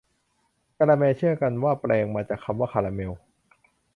[0.77, 3.15] กาละแม เชื่อกันว่าแปลงมาจากคำว่าคาราเมล